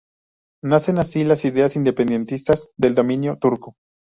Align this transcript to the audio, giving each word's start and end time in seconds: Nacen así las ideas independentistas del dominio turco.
Nacen 0.63 0.97
así 0.97 1.23
las 1.23 1.45
ideas 1.45 1.75
independentistas 1.75 2.71
del 2.75 2.95
dominio 2.95 3.37
turco. 3.37 3.75